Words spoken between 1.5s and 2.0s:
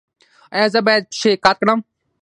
کړم؟